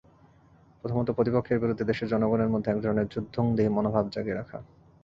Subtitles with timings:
[0.81, 4.57] প্রথমত, প্রতিপক্ষের বিরুদ্ধে দেশের জনগণের মধ্যে একধরনের যুদ্ধংদেহী মনোভাব জাগিয়ে রাখা।